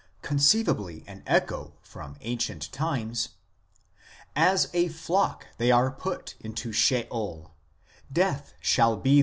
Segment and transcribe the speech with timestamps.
[0.23, 3.35] conceivably an echo from ancient times:"
[4.51, 7.53] As a flock they are put in Sheol;
[8.11, 9.19] Death shall be their 1 Cp.